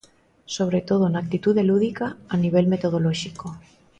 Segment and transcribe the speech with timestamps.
[0.55, 3.47] Sobre todo na actitude lúdica, a nivel metodolóxico.